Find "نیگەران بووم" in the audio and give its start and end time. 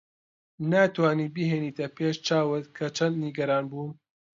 3.25-3.91